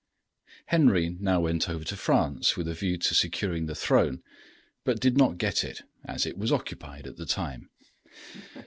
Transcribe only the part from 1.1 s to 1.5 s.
now